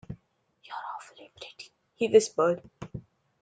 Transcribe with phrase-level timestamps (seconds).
[0.63, 2.63] "You're awfully pretty," he whispered.